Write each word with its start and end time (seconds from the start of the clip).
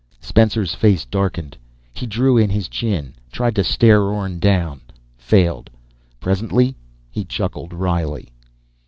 Spencer's 0.19 0.73
face 0.73 1.05
darkened. 1.05 1.55
He 1.93 2.07
drew 2.07 2.35
in 2.35 2.49
his 2.49 2.67
chin, 2.67 3.13
tried 3.31 3.53
to 3.53 3.63
stare 3.63 4.01
Orne 4.01 4.39
down, 4.39 4.81
failed. 5.15 5.69
Presently, 6.19 6.75
he 7.11 7.23
chuckled 7.23 7.71
wryly. 7.71 8.29